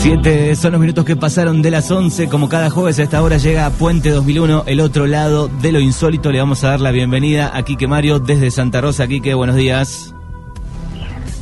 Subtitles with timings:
[0.00, 2.28] Siete son los minutos que pasaron de las 11.
[2.30, 5.78] Como cada jueves a esta hora llega a Puente 2001, el otro lado de lo
[5.78, 6.32] insólito.
[6.32, 9.06] Le vamos a dar la bienvenida a Quique Mario desde Santa Rosa.
[9.06, 10.14] Quique, buenos días.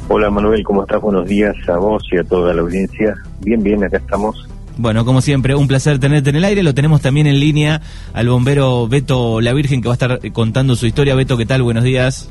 [0.08, 1.00] Hola Manuel, ¿cómo estás?
[1.00, 3.14] Buenos días a vos y a toda la audiencia.
[3.42, 4.48] Bien, bien, acá estamos.
[4.76, 6.64] Bueno, como siempre, un placer tenerte en el aire.
[6.64, 7.80] Lo tenemos también en línea
[8.12, 11.14] al bombero Beto La Virgen que va a estar contando su historia.
[11.14, 11.62] Beto, ¿qué tal?
[11.62, 12.28] Buenos días.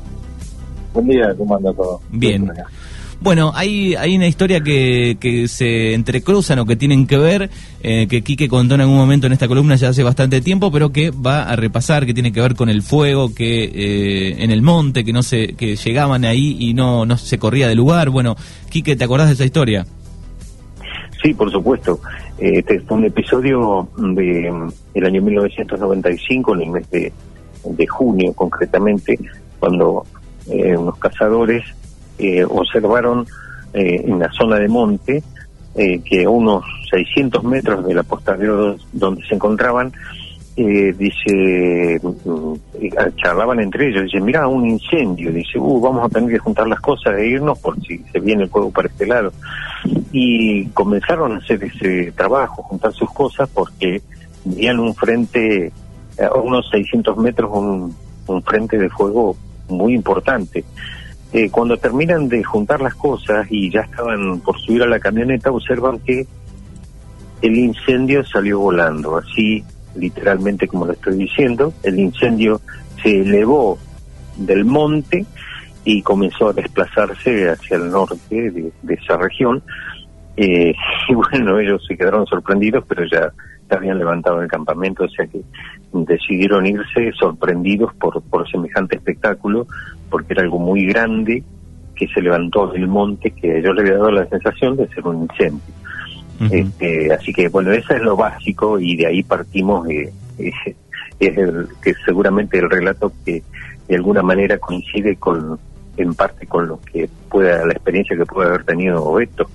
[0.92, 2.02] Buen día, ¿cómo anda todo?
[2.10, 2.52] Bien.
[3.20, 7.50] Bueno, hay, hay una historia que, que se entrecruzan o que tienen que ver,
[7.82, 10.92] eh, que Quique contó en algún momento en esta columna ya hace bastante tiempo, pero
[10.92, 14.62] que va a repasar, que tiene que ver con el fuego, que eh, en el
[14.62, 18.10] monte, que no se, que llegaban ahí y no, no se corría del lugar.
[18.10, 18.36] Bueno,
[18.70, 19.84] Quique, ¿te acordás de esa historia?
[21.20, 22.00] Sí, por supuesto.
[22.38, 27.12] Este fue un episodio de el año 1995, en el mes de,
[27.64, 29.18] de junio concretamente,
[29.58, 30.06] cuando
[30.48, 31.64] eh, unos cazadores
[32.18, 33.26] eh, observaron
[33.72, 35.22] eh, en la zona de monte
[35.74, 39.92] eh, que a unos 600 metros del apostadero donde se encontraban,
[40.56, 42.54] eh, dice, mm,
[43.16, 46.80] charlaban entre ellos, dice, mira, un incendio, dice, uh, vamos a tener que juntar las
[46.80, 49.32] cosas e irnos por si se viene el fuego para este lado.
[50.10, 54.02] Y comenzaron a hacer ese trabajo, juntar sus cosas, porque
[54.44, 55.70] veían un frente,
[56.20, 57.94] a unos 600 metros, un,
[58.26, 59.36] un frente de fuego
[59.68, 60.64] muy importante.
[61.32, 65.50] Eh, cuando terminan de juntar las cosas y ya estaban por subir a la camioneta,
[65.50, 66.26] observan que
[67.42, 69.62] el incendio salió volando, así
[69.94, 72.60] literalmente como lo estoy diciendo, el incendio
[73.02, 73.78] se elevó
[74.36, 75.26] del monte
[75.84, 79.62] y comenzó a desplazarse hacia el norte de, esa región.
[80.36, 80.74] Eh,
[81.08, 83.32] y bueno, ellos se quedaron sorprendidos, pero ya,
[83.70, 85.42] ya habían levantado el campamento, o sea que
[85.92, 89.66] decidieron irse sorprendidos por, por semejante espectáculo,
[90.10, 91.42] porque era algo muy grande
[91.94, 95.22] que se levantó del monte, que ellos le había dado la sensación de ser un
[95.22, 95.74] incendio.
[96.50, 100.52] este, así que bueno, eso es lo básico y de ahí partimos, eh, eh,
[101.20, 103.42] es el, que seguramente el relato que
[103.88, 105.58] de alguna manera coincide con
[105.96, 109.50] en parte con lo que pueda la experiencia que puede haber tenido Beto.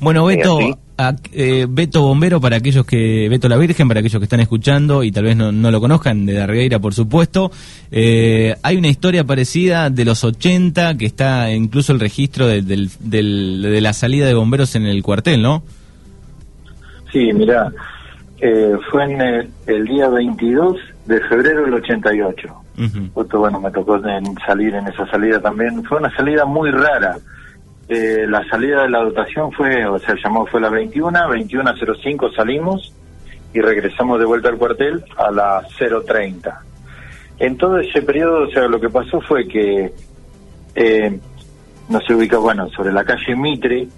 [0.00, 0.58] Bueno, Beto,
[0.98, 5.02] a- eh, Beto Bombero, para aquellos que, Beto la Virgen, para aquellos que están escuchando
[5.02, 7.50] y tal vez no, no lo conozcan, de Dargueira, por supuesto,
[7.90, 12.90] eh, hay una historia parecida de los 80, que está incluso el registro de, del-
[13.00, 15.62] del- de la salida de bomberos en el cuartel, ¿no?
[17.12, 17.72] Sí, mira,
[18.40, 20.76] eh, fue en el, el día 22
[21.06, 22.48] de febrero del 88.
[22.78, 23.08] Ujú.
[23.14, 25.82] Justo, bueno, me tocó en- salir en esa salida también.
[25.84, 27.16] Fue una salida muy rara.
[27.88, 32.92] Eh, la salida de la dotación fue, o sea, llamó fue la 21, 21.05 salimos
[33.54, 36.58] y regresamos de vuelta al cuartel a las 0.30.
[37.38, 39.92] En todo ese periodo, o sea, lo que pasó fue que
[40.74, 41.20] eh,
[41.88, 43.88] no se ubica, bueno, sobre la calle Mitre.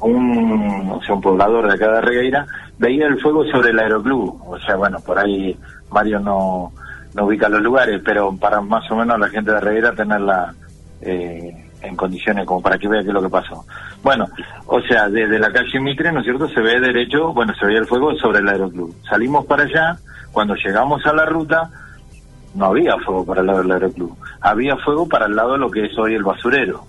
[0.00, 2.46] Un, o sea, un poblador de acá de Regueira
[2.78, 4.42] veía el fuego sobre el aeroclub.
[4.44, 5.56] O sea, bueno, por ahí
[5.90, 6.72] Mario no,
[7.14, 10.52] no ubica los lugares, pero para más o menos la gente de Regueira tenerla
[11.00, 13.64] eh, en condiciones como para que vea qué es lo que pasó.
[14.02, 14.26] Bueno,
[14.66, 16.48] o sea, desde la calle Mitre, ¿no es cierto?
[16.48, 18.94] Se ve derecho, bueno, se veía el fuego sobre el aeroclub.
[19.08, 19.96] Salimos para allá,
[20.32, 21.70] cuando llegamos a la ruta,
[22.54, 24.16] no había fuego para el lado del aeroclub.
[24.40, 26.84] Había fuego para el lado de lo que es hoy el basurero.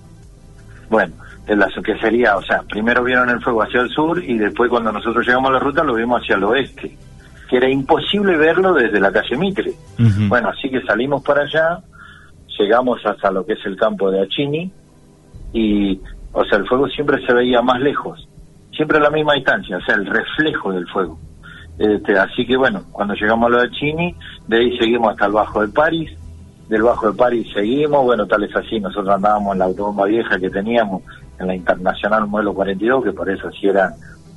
[0.90, 1.14] Bueno,
[1.48, 4.70] en la, que sería, o sea, primero vieron el fuego hacia el sur y después
[4.70, 6.98] cuando nosotros llegamos a la ruta lo vimos hacia el oeste,
[7.50, 9.74] que era imposible verlo desde la calle Mitre.
[10.28, 11.80] Bueno, así que salimos para allá,
[12.60, 14.72] llegamos hasta lo que es el campo de Achini
[15.58, 16.02] y,
[16.34, 18.28] o sea, el fuego siempre se veía más lejos,
[18.72, 21.18] siempre a la misma distancia, o sea, el reflejo del fuego.
[21.78, 24.16] Este, así que bueno, cuando llegamos a lo de Chini,
[24.48, 26.12] de ahí seguimos hasta el Bajo de París,
[26.70, 30.40] del Bajo de París seguimos, bueno, tal es así, nosotros andábamos en la autobomba vieja
[30.40, 31.04] que teníamos,
[31.40, 33.94] en la Internacional Modelo 42, que por eso si eran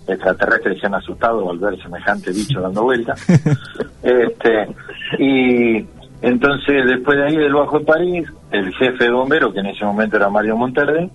[0.06, 3.14] extraterrestres se han asustado al ver semejante bicho dando vuelta.
[4.02, 4.68] este,
[5.18, 5.86] y
[6.22, 9.84] entonces después de ahí del Bajo de París, el jefe de bomberos, que en ese
[9.84, 11.10] momento era Mario Monterde,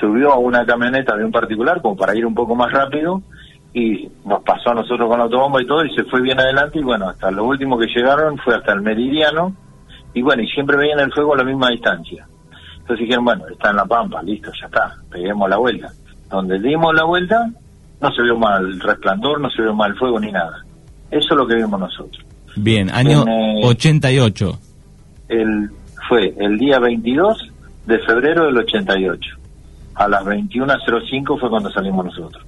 [0.00, 3.22] subió a una camioneta de un particular como para ir un poco más rápido
[3.74, 6.78] y nos pasó a nosotros con la autobomba y todo y se fue bien adelante
[6.78, 9.54] y bueno, hasta lo último que llegaron fue hasta el meridiano
[10.14, 12.26] y bueno, y siempre veían el fuego a la misma distancia.
[12.80, 15.90] Entonces dijeron, bueno, está en la pampa, listo, ya está, peguemos la vuelta.
[16.28, 17.50] Donde dimos la vuelta,
[18.00, 20.64] no se vio mal el resplandor, no se vio mal el fuego ni nada.
[21.10, 22.24] Eso es lo que vimos nosotros.
[22.56, 24.58] Bien, año En, eh, 88.
[25.28, 25.70] El,
[26.12, 27.50] fue el día 22
[27.86, 29.30] de febrero del 88.
[29.94, 32.44] A las 21.05 fue cuando salimos nosotros.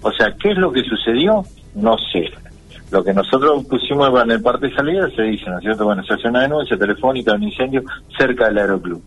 [0.00, 1.42] O sea, ¿qué es lo que sucedió?
[1.74, 2.30] No sé.
[2.90, 5.84] Lo que nosotros pusimos en el parte de salida se dice, ¿no es cierto?
[5.84, 7.82] Bueno, se hace una denuncia telefónica de un incendio
[8.16, 9.02] cerca del aeroclub.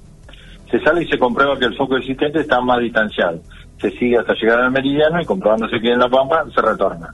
[0.70, 3.40] Se sale y se comprueba que el foco existente está más distanciado.
[3.82, 7.12] se sigue hasta llegar al meridiano y comprobándose que en la pampa se retorna.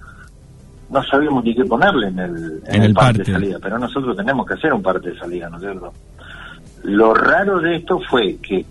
[0.89, 3.19] No sabíamos ni qué ponerle en el, En el parte.
[3.19, 5.93] de salida, pero nosotros tenemos que hacer un parte de salida, ¿no es cierto?
[6.83, 8.65] Lo raro de esto fue que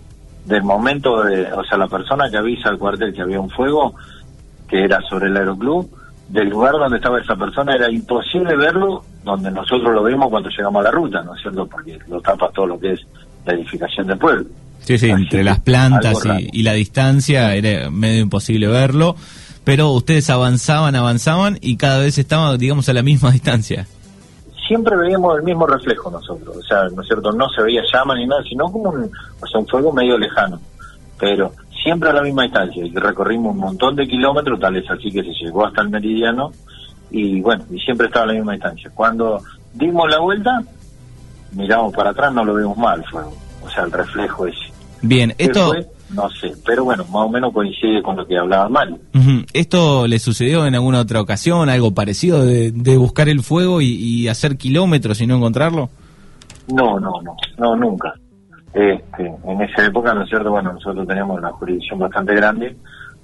[0.45, 3.93] del momento de, o sea, la persona que avisa al cuartel que había un fuego,
[4.67, 5.89] que era sobre el aeroclub,
[6.29, 10.79] del lugar donde estaba esa persona era imposible verlo donde nosotros lo vemos cuando llegamos
[10.79, 11.67] a la ruta, ¿no es cierto?
[11.67, 13.01] Porque lo tapa todo lo que es
[13.45, 14.45] la edificación del pueblo.
[14.79, 16.17] Sí, sí, Así entre las plantas
[16.51, 19.15] y la distancia era medio imposible verlo,
[19.63, 23.85] pero ustedes avanzaban, avanzaban y cada vez estaban, digamos, a la misma distancia.
[24.71, 27.33] Siempre veíamos el mismo reflejo nosotros, o sea, ¿no es cierto?
[27.33, 30.61] No se veía llama ni nada, sino como un, o sea, un fuego medio lejano,
[31.19, 31.51] pero
[31.83, 35.23] siempre a la misma distancia, y recorrimos un montón de kilómetros, tal es así que
[35.23, 36.53] se llegó hasta el meridiano,
[37.09, 38.89] y bueno, y siempre estaba a la misma distancia.
[38.95, 39.41] Cuando
[39.73, 40.63] dimos la vuelta,
[41.51, 43.33] miramos para atrás, no lo vimos mal el fuego,
[43.65, 44.71] o sea, el reflejo ese.
[45.01, 45.73] Bien, ¿Qué esto?
[46.13, 48.97] No sé, pero bueno, más o menos coincide con lo que hablaba Mario.
[49.13, 53.81] Ujú, esto le sucedió en alguna otra ocasión, algo parecido de, de buscar el fuego
[53.81, 55.89] y, y hacer kilómetros y no encontrarlo.
[56.67, 58.13] No, no, no, no, nunca.
[58.73, 60.51] Este, en esa época, ¿no es cierto?
[60.51, 62.75] Bueno, nosotros teníamos una jurisdicción bastante grande,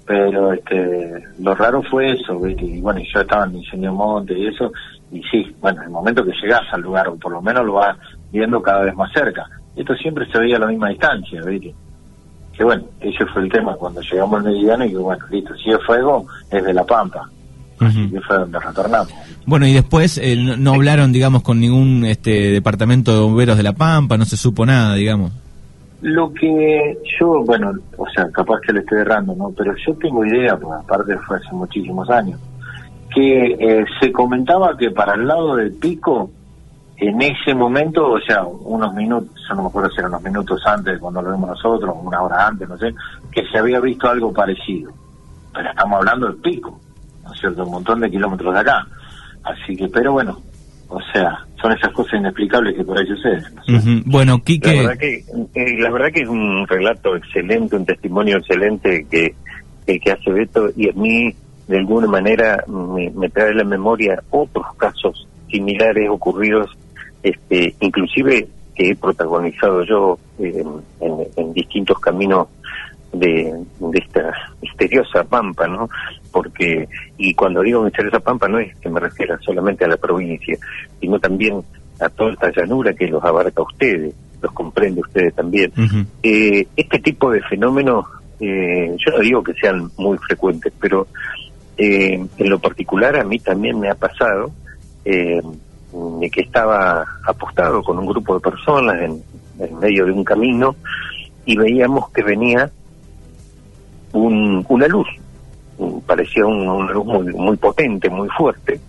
[0.06, 2.64] pero este, lo raro fue eso, ¿viste?
[2.64, 4.72] Y bueno, yo estaba en Incendio Monte y eso,
[5.10, 7.96] y sí, bueno, el momento que llegás al lugar, o por lo menos lo vas
[8.30, 9.46] viendo cada vez más cerca.
[9.76, 11.74] Esto siempre se veía a la misma distancia, ¿viste?
[12.58, 15.70] Que bueno, ese fue el tema cuando llegamos al meridiano y que bueno, listo, si
[15.70, 17.30] es fuego, es de La Pampa.
[17.78, 19.14] Así que fue donde retornamos.
[19.46, 23.62] Bueno, y después eh, no, no hablaron, digamos, con ningún este departamento de bomberos de
[23.62, 25.30] La Pampa, no se supo nada, digamos.
[26.00, 29.52] Lo que yo, bueno, o sea, capaz que le estoy errando, ¿no?
[29.56, 32.40] Pero yo tengo idea, pues aparte fue hace muchísimos años,
[33.14, 36.30] que eh, se comentaba que para el lado del pico,
[37.00, 40.60] en ese momento, o sea, unos minutos, yo no me acuerdo si eran unos minutos
[40.66, 42.92] antes cuando lo vimos nosotros, una hora antes, no sé,
[43.30, 44.92] que se había visto algo parecido.
[45.54, 46.78] Pero estamos hablando del pico,
[47.24, 47.64] ¿no es cierto?
[47.64, 48.86] Un montón de kilómetros de acá.
[49.44, 50.40] Así que, pero bueno,
[50.88, 53.44] o sea, son esas cosas inexplicables que por ahí suceden.
[53.54, 53.72] ¿no sé.
[53.76, 54.02] Ujú.
[54.06, 55.24] Bueno, La Quique, verdad que
[55.54, 59.34] eh, la verdad que es un relato excelente, un testimonio excelente que
[59.86, 61.34] que hace Beto y a mí
[61.66, 66.76] de alguna manera me, me trae a la memoria otros casos similares ocurridos,
[67.22, 70.64] este, inclusive que he protagonizado yo eh,
[71.00, 72.48] en, en distintos caminos
[73.12, 74.32] de, de esta
[74.62, 75.88] misteriosa pampa, ¿no?
[76.30, 80.56] Porque, y cuando digo misteriosa pampa no es que me refiera solamente a la provincia,
[81.00, 81.62] sino también
[82.00, 85.72] a toda esta llanura que los abarca a ustedes, los comprende ustedes también.
[86.22, 88.06] Eh, este tipo de fenómenos,
[88.40, 91.08] eh, yo no digo que sean muy frecuentes, pero
[91.76, 94.52] eh, en lo particular a mí también me ha pasado
[95.04, 95.40] eh,
[95.92, 99.22] de que estaba apostado con un grupo de personas en,
[99.58, 100.76] en medio de un camino
[101.46, 102.70] y veíamos que venía
[104.12, 105.06] un, una luz,
[106.06, 108.80] parecía un- una luz muy, muy potente, muy fuerte,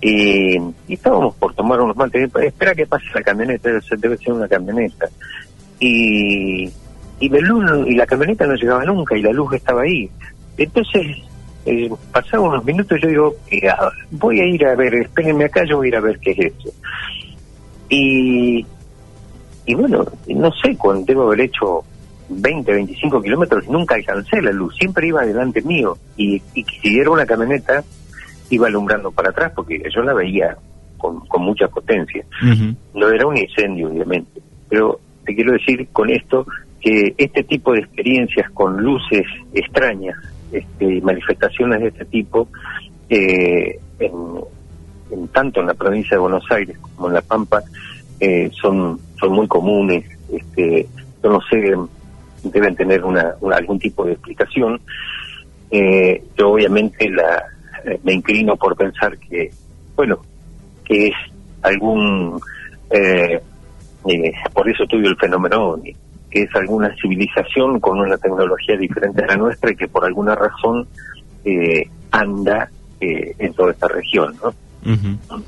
[0.00, 0.56] y,
[0.88, 5.08] estábamos por tomar unos mates, espera que pase la camioneta, debe ser, una camioneta.
[5.78, 6.70] Y,
[7.20, 10.08] y, la luz y la camioneta no llegaba nunca y la luz estaba ahí.
[10.56, 11.18] Entonces,
[11.66, 13.34] eh, pasaban unos minutos yo digo,
[14.12, 16.38] voy a ir a ver, espérenme acá, yo voy a ir a ver qué es
[16.38, 16.70] esto.
[17.88, 18.64] Y,
[19.66, 21.84] y bueno, no sé, cuando debo haber hecho
[22.28, 25.96] 20, 25 kilómetros, nunca alcancé la luz, siempre iba delante mío.
[26.16, 27.82] Y, y si era una camioneta,
[28.50, 30.56] iba alumbrando para atrás porque yo la veía
[30.96, 32.24] con, con mucha potencia.
[32.94, 34.40] No era un incendio, obviamente.
[34.68, 36.46] Pero te quiero decir con esto
[36.80, 40.16] que este tipo de experiencias con luces extrañas,
[40.52, 42.48] este, manifestaciones de este tipo,
[43.08, 47.62] eh, en, tanto en la provincia de Buenos Aires como en La Pampa,
[48.20, 50.04] eh, son, son muy comunes.
[50.32, 50.86] Este,
[51.22, 51.74] yo no sé,
[52.44, 54.80] deben tener una, algún tipo de explicación.
[55.70, 57.44] Eh, yo obviamente la,
[57.84, 59.50] eh, me inclino por pensar que,
[59.96, 60.18] bueno,
[60.84, 61.14] que es
[61.62, 62.40] algún,
[62.90, 63.40] eh,
[64.52, 65.78] por eso estudio el fenómeno
[66.30, 70.34] que es alguna civilización con una tecnología diferente a la nuestra y que por alguna
[70.34, 70.86] razón
[71.44, 72.68] eh, anda
[73.00, 74.48] eh, en toda esta región, ¿no?
[74.92, 75.42] Ujú.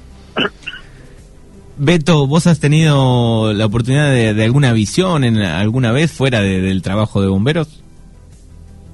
[1.78, 6.60] Beto, ¿vos has tenido la oportunidad de, de alguna visión en alguna vez fuera de-
[6.60, 7.82] del trabajo de bomberos?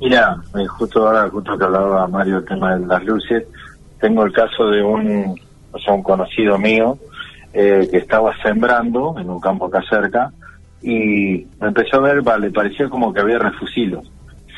[0.01, 3.45] Mira, eh, justo ahora, justo que hablaba Mario del tema de las luces,
[4.01, 5.35] tengo el caso de un,
[5.73, 6.97] o sea, un conocido mío
[7.53, 10.31] eh, que estaba sembrando en un campo acá cerca
[10.83, 14.11] y empezó a ver, va, le parecía como que había refusilos.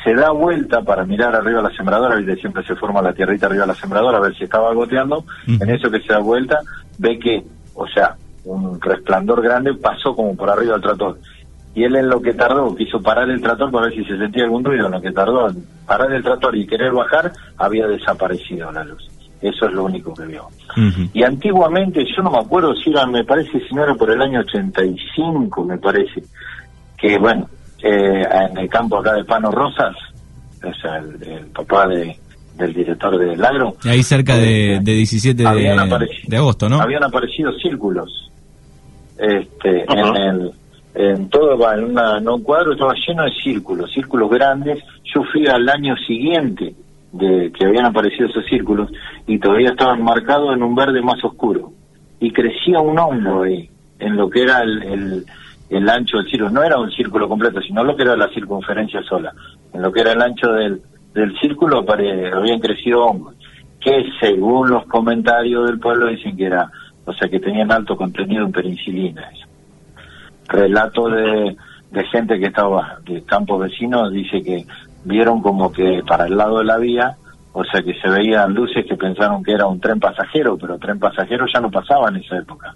[0.03, 3.63] Se da vuelta para mirar arriba la sembradora, viste, siempre se forma la tierrita arriba
[3.63, 5.23] de la sembradora a ver si estaba goteando.
[5.47, 6.59] En eso que se da vuelta,
[6.97, 7.43] ve que,
[7.75, 11.19] o sea, un resplandor grande pasó como por arriba del tractor.
[11.75, 14.43] y él en lo que tardó, quiso parar el tractor para ver si se sentía
[14.43, 18.71] algún ruido, en lo que tardó en parar el tractor y querer bajar, había desaparecido
[18.71, 19.07] la luz.
[19.41, 20.47] Eso es lo único que vio.
[21.13, 24.21] Y antiguamente, yo no me acuerdo si era, me parece, si no era por el
[24.21, 26.21] año 85, me parece,
[26.97, 27.49] que bueno,
[27.81, 29.95] eh, en el campo acá de Pano Rosas,
[30.63, 32.15] o sea, el, papá de,
[32.55, 33.75] del director del agro.
[33.83, 36.79] Ahí cerca de, 17 de, de, agosto, ¿no?
[36.79, 38.31] Habían aparecido círculos
[39.17, 40.51] este, en el
[40.93, 44.83] en todo en, una, en un cuadro estaba lleno de círculos, círculos grandes.
[45.13, 46.75] Yo fui al año siguiente
[47.11, 48.89] de que habían aparecido esos círculos
[49.27, 51.71] y todavía estaban marcados en un verde más oscuro.
[52.19, 55.25] Y crecía un hongo ahí, en lo que era el,
[55.69, 56.51] el, ancho del círculo.
[56.51, 59.33] No era un círculo completo, sino lo que era la circunferencia sola.
[59.73, 60.81] En lo que era el ancho del,
[61.13, 63.35] del círculo habían crecido hongos,
[63.79, 66.69] que según los comentarios del pueblo dicen que era,
[67.05, 69.29] o sea, que tenían alto contenido en penicilina.
[70.47, 71.55] Relato de,
[71.91, 74.65] de gente que estaba de campos vecinos dice que
[75.03, 77.15] vieron como que para el lado de la vía,
[77.53, 80.99] o sea que se veían luces que pensaron que era un tren pasajero, pero tren
[80.99, 82.75] pasajero ya no pasaba en esa época.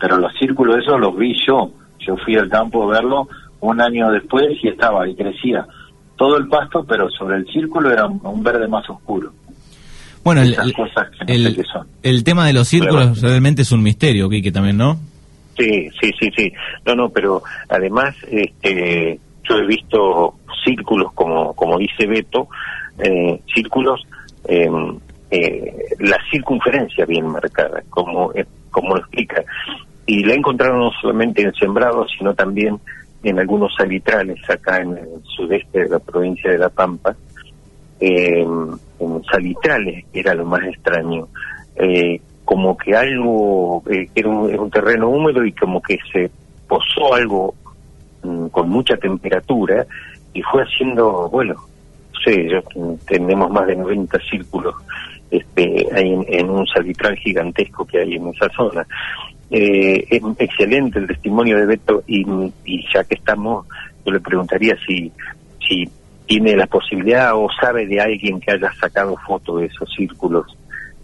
[0.00, 1.70] Pero los círculos esos los vi yo,
[2.00, 3.28] yo fui al campo a verlo
[3.60, 5.66] un año después y estaba y crecía
[6.16, 9.32] todo el pasto, pero sobre el círculo era un, verde más oscuro.
[10.22, 10.56] Bueno, el,
[12.02, 14.98] el, tema de los círculos realmente es un misterio, que también, ¿no?
[15.58, 16.52] Sí, sí, sí, sí.
[16.86, 20.34] No, no, pero además este, yo he visto
[20.64, 22.48] círculos, como, como dice Beto,
[22.98, 24.06] eh, círculos,
[24.46, 24.98] em,
[25.30, 29.42] eh, la circunferencia bien marcada, como, eh, como lo explica.
[30.06, 32.78] Y la he encontrado no solamente en sembrados, sino también
[33.22, 37.16] en algunos salitrales acá en el sudeste de la provincia de La Pampa.
[38.00, 38.70] En
[39.30, 41.28] salitrales era lo más extraño.
[42.44, 43.82] como que algo,
[44.14, 46.30] era un terreno húmedo y como que se
[46.68, 47.54] posó algo
[48.22, 49.86] mm, con mucha temperatura
[50.34, 52.60] y fue haciendo, bueno, no sé, yo,
[53.06, 54.74] tenemos más de 90 círculos
[55.30, 58.86] este, en, en, un salitral gigantesco que hay en esa zona.
[59.50, 62.24] Eh, es excelente el testimonio de Beto y,
[62.92, 63.66] ya que estamos,
[64.04, 65.12] yo le preguntaría si,
[65.66, 65.88] si
[66.26, 70.46] tiene la posibilidad o sabe de alguien que haya sacado fotos de esos círculos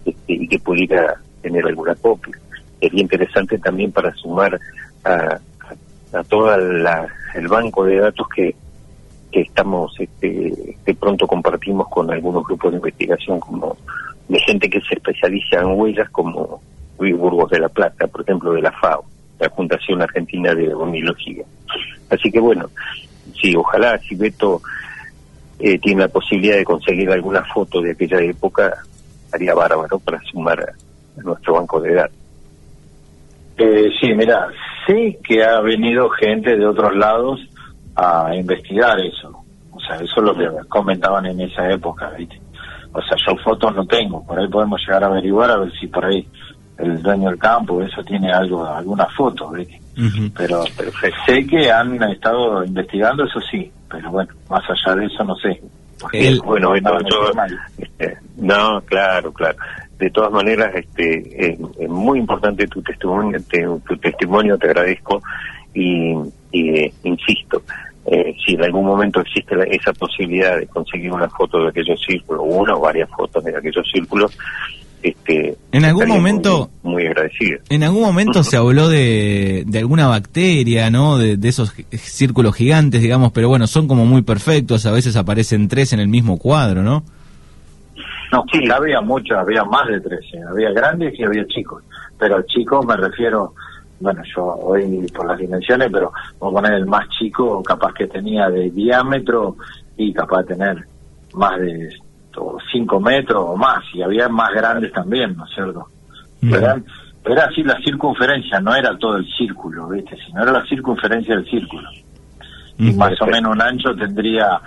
[0.05, 2.37] este, y que pudiera tener alguna copia.
[2.81, 4.59] Sería interesante también para sumar
[5.05, 5.39] a,
[6.13, 8.57] a, todo el banco de datos que,
[9.31, 13.77] que estamos, este, pronto compartimos con algunos grupos de investigación como
[14.29, 16.61] de gente que se especializa en huellas como
[16.99, 19.05] Luis Burgos de la Plata, por ejemplo, de la FAO,
[19.39, 21.45] la Fundación Argentina de Ornilogía.
[22.11, 22.69] Así que bueno,
[23.41, 24.61] sí, ojalá si Beto
[25.59, 28.73] eh, tiene la posibilidad de conseguir alguna foto de aquella época,
[29.33, 32.17] haría bárbaro para sumar a, nuestro banco de datos.
[33.59, 34.49] Eh, sí, mira,
[34.87, 37.41] sé que ha venido gente de otros lados
[37.97, 39.45] a investigar eso.
[39.73, 42.41] O sea, eso es lo que comentaban en esa época, ¿viste?
[42.93, 45.87] O sea, yo fotos no tengo, por ahí podemos llegar a averiguar a ver si
[45.87, 46.27] por ahí
[46.79, 49.81] el dueño del campo, eso tiene algo, alguna foto, ¿viste?
[50.35, 50.91] pero, pero
[51.27, 55.61] sé que han estado investigando, eso sí, pero bueno, más allá de eso no sé.
[56.45, 59.59] bueno, este, no, claro, claro.
[59.99, 63.39] De todas maneras, este, es, muy importante tu testimonio,
[63.87, 65.23] tu testimonio, te agradezco
[65.75, 66.15] y,
[66.53, 67.63] y insisto,
[68.07, 72.43] eh, si en algún momento existe esa posibilidad de conseguir una foto de aquellos círculos,
[72.45, 74.37] una o varias fotos de aquellos círculos,
[75.03, 77.61] este, en algún momento muy, agradecido.
[77.71, 81.17] En algún momento se habló de, de alguna bacteria, ¿no?
[81.19, 85.93] De, esos círculos gigantes, digamos, pero bueno, son como muy perfectos, a veces aparecen tres
[85.93, 87.03] en el mismo cuadro, ¿no?
[88.33, 90.41] No, sí, había muchos, había más de tres, ¿eh?
[90.49, 91.83] había grandes y había chicos,
[92.19, 93.55] pero chicos me refiero
[94.01, 98.07] bueno, yo hoy por las dimensiones, pero vamos a poner el más chico, capaz que
[98.07, 99.57] tenía de diámetro
[99.97, 100.85] y capaz de tener
[101.35, 101.91] más de
[102.73, 105.87] 5 metros o más, y había más grandes también, ¿no es cierto?
[106.41, 106.83] Pero
[107.25, 110.17] era así la circunferencia, no era todo el círculo, ¿viste?
[110.27, 111.89] Sino era la circunferencia del círculo.
[112.79, 114.59] Y más o menos un ancho tendría,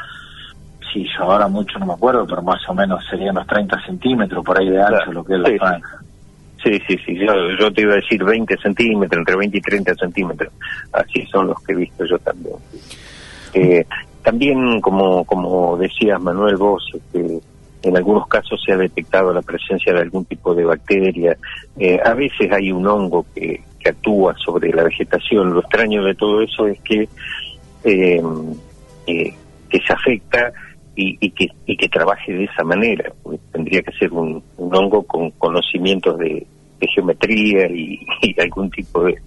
[0.94, 4.46] sí, yo ahora mucho no me acuerdo, pero más o menos serían unos 30 centímetros
[4.46, 6.00] por ahí de ancho, lo que es la franja.
[6.64, 7.18] Sí, sí, sí,
[7.60, 10.54] yo, te iba a decir 20 centímetros, entre 20 y 30 centímetros.
[10.94, 12.56] Así son los que he visto yo también.
[13.54, 13.86] Eh,
[14.22, 17.42] también, como, como decías Manuel, vos, este,
[17.84, 21.36] en algunos casos se ha detectado la presencia de algún tipo de bacteria.
[21.78, 25.54] Eh, a veces hay un hongo que, que actúa sobre la vegetación.
[25.54, 27.10] Lo extraño de todo eso es que,
[27.84, 28.24] eh,
[29.06, 30.54] que se afecta
[30.96, 33.12] y, y, que, y que trabaje de esa manera.
[33.52, 36.46] Tendría que ser un, un hongo con conocimientos de,
[36.94, 38.00] geometría y,
[38.40, 39.18] algún tipo de,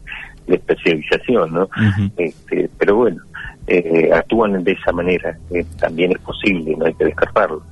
[0.47, 1.69] especialización, ¿no?
[2.17, 3.21] este, pero bueno,
[3.67, 7.63] eh, actúan de esa manera, eh, también es posible, no hay que descartarlo,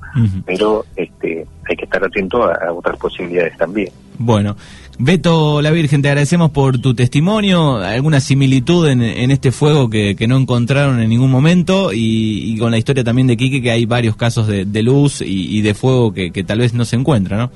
[0.45, 3.89] pero este, hay que estar atento a, otras posibilidades también.
[4.17, 4.57] Bueno,
[4.97, 10.37] Beto La Virgen, te agradecemos por tu testimonio, alguna similitud en, este fuego que, no
[10.37, 14.47] encontraron en ningún momento y, con la historia también de Quique que hay varios casos
[14.47, 17.51] de, luz y, de fuego que, tal vez no se encuentra, ¿no?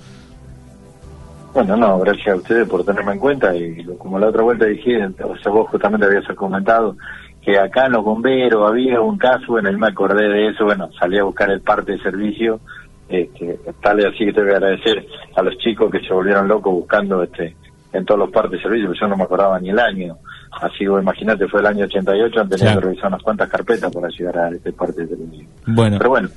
[1.54, 5.04] Bueno, no, gracias a ustedes por tenerme en cuenta y como la otra vuelta dije,
[5.06, 6.96] o sea, vos justamente habías comentado
[7.42, 10.90] que acá en los bomberos había un caso, bueno, y me acordé de eso, bueno,
[11.00, 12.60] salí a buscar el parte de servicio,
[13.10, 16.72] este, tal así que te voy a agradecer a los chicos que se volvieron locos
[16.74, 17.56] buscando este
[17.92, 20.18] en todos los partes de servicio, yo no me acordaba ni el año,
[20.62, 24.08] así que imagínate, fue el año 88, han tenido que revisar unas cuantas carpetas para
[24.10, 25.48] llegar a este parte de servicio.
[25.66, 25.98] Bueno.
[25.98, 26.30] Pero bueno,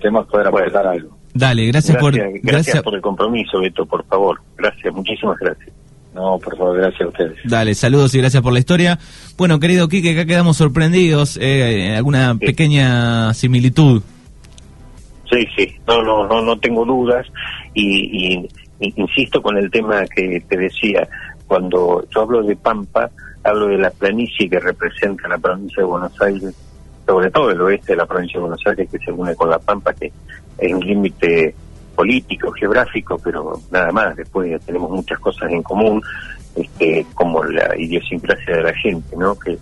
[0.00, 1.18] tenemos que poder aportar algo.
[1.34, 2.14] Dale, gracias, por...
[2.40, 4.40] Gracias por el compromiso, Beto, por favor.
[4.56, 5.70] Gracias, muchísimas gracias.
[6.14, 7.36] No, por favor, gracias a ustedes.
[7.44, 8.98] Dale, saludos y gracias por la historia.
[9.36, 11.38] Bueno, querido Quique, acá quedamos sorprendidos.
[11.42, 14.02] Eh, ¿Alguna pequeña similitud?
[15.30, 17.26] Sí, sí, no, no, no, no tengo dudas.
[17.74, 21.08] Y, insisto con el tema que te decía,
[21.46, 23.10] cuando yo hablo de Pampa,
[23.42, 26.54] hablo de la planicie que representa la provincia de Buenos Aires,
[27.06, 29.58] sobre todo el oeste de la provincia de Buenos Aires, que se une con la
[29.58, 30.12] Pampa, que
[30.58, 31.54] es un límite
[31.94, 34.16] político, geográfico, pero nada más.
[34.16, 36.02] Después tenemos muchas cosas en común,
[36.54, 39.34] este, como la idiosincrasia de la gente, ¿no?
[39.36, 39.58] Que,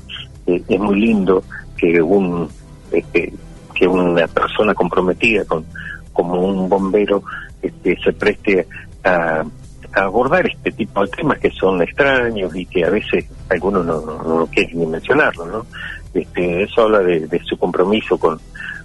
[0.47, 1.43] es muy lindo
[1.75, 2.47] que un
[2.93, 3.33] este,
[3.75, 5.65] que una persona comprometida con
[6.13, 7.25] como un bombero
[7.61, 8.67] este, se preste
[9.03, 9.45] a,
[9.93, 14.47] abordar este tipo de temas que son extraños y que a veces algunos no, no,
[14.47, 15.67] quieren ni mencionarlo, ¿no?
[16.13, 18.41] Este, eso habla de su compromiso con,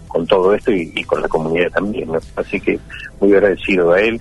[0.09, 2.09] con todo esto y, con la comunidad también.
[2.35, 2.77] Así que
[3.21, 4.19] muy agradecido a él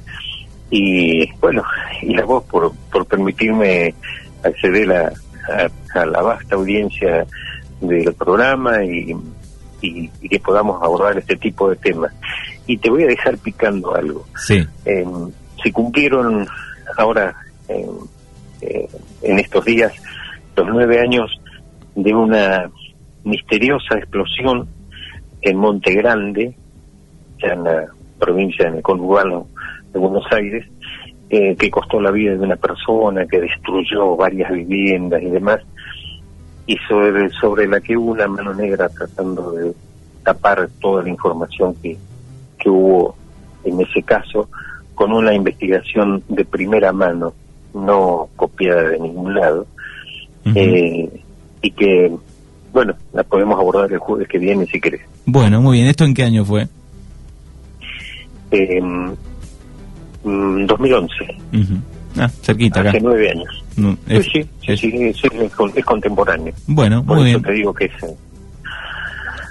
[0.71, 1.65] y bueno,
[2.03, 3.93] y a vos por, por permitirme
[4.45, 5.13] acceder a,
[5.95, 7.27] a, la vasta audiencia
[7.81, 9.17] del programa y,
[9.81, 12.13] y, que podamos abordar este tipo de temas.
[12.67, 14.27] Y te voy a dejar picando algo.
[14.37, 14.65] Sí.
[14.85, 15.05] Eh,
[15.63, 16.47] se cumplieron
[16.97, 17.35] ahora,
[17.69, 19.93] en estos días,
[20.57, 21.31] los nueve años
[21.95, 22.71] de una
[23.25, 24.69] misteriosa explosión
[25.43, 26.55] en Monte Grande,
[27.43, 27.87] ya en la
[28.19, 29.47] provincia, en el conurbano
[29.93, 30.67] de Buenos Aires,
[31.31, 35.61] eh, que costó la vida de una persona, que destruyó varias viviendas y demás,
[36.69, 39.73] y sobre, sobre la que hubo una mano negra tratando de
[40.23, 41.97] tapar toda la información que,
[42.59, 43.17] que hubo
[43.65, 44.49] en ese caso,
[44.95, 47.33] con una investigación de primera mano,
[47.75, 49.67] no copiada de ningún lado,
[50.55, 51.09] eh,
[51.63, 52.13] y que
[52.73, 55.01] bueno, la podemos abordar el jueves que viene si querés.
[55.25, 55.89] Bueno, muy bien.
[55.89, 56.69] ¿Esto en qué año fue?
[58.51, 58.81] Eh,
[60.23, 61.15] 2011.
[62.19, 62.99] Ah, cerquita Hace acá.
[63.03, 63.65] nueve años.
[64.33, 65.13] sí, sí, sí,
[65.75, 66.53] es, contemporáneo.
[66.67, 67.43] Bueno, muy bien.
[67.43, 68.03] te digo que es...
[68.03, 68.17] Eh,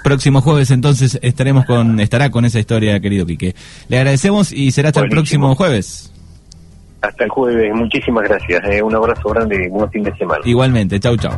[0.04, 3.54] próximo jueves entonces estaremos con estará con esa historia, querido Quique.
[3.88, 6.12] Le agradecemos y será hasta el próximo jueves.
[7.02, 8.62] Hasta el jueves, muchísimas gracias.
[8.64, 8.82] Eh.
[8.82, 10.40] Un abrazo grande y buen fin de semana.
[10.44, 11.32] Igualmente, chau chau.